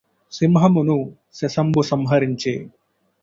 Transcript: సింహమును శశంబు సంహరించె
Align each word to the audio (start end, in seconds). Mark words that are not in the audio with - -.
సింహమును 0.33 0.97
శశంబు 1.33 1.81
సంహరించె 1.81 2.55